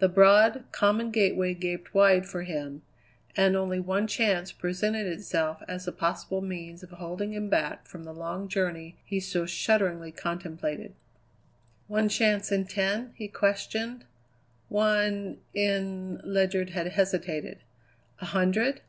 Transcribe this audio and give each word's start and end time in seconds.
The 0.00 0.08
broad, 0.08 0.64
common 0.72 1.12
gateway 1.12 1.54
gaped 1.54 1.94
wide 1.94 2.26
for 2.26 2.42
him, 2.42 2.82
and 3.36 3.54
only 3.54 3.78
one 3.78 4.08
chance 4.08 4.50
presented 4.50 5.06
itself 5.06 5.62
as 5.68 5.86
a 5.86 5.92
possible 5.92 6.40
means 6.40 6.82
of 6.82 6.90
holding 6.90 7.32
him 7.32 7.48
back 7.48 7.86
from 7.86 8.02
the 8.02 8.12
long 8.12 8.48
journey 8.48 8.96
he 9.04 9.20
so 9.20 9.46
shudderingly 9.46 10.10
contemplated. 10.10 10.96
"One 11.86 12.08
chance 12.08 12.50
in 12.50 12.66
ten?" 12.66 13.12
he 13.14 13.28
questioned. 13.28 14.04
"One 14.68 15.38
in" 15.54 16.20
Ledyard 16.24 16.70
had 16.70 16.88
hesitated. 16.88 17.58
"A 18.20 18.24
hundred?" 18.24 18.80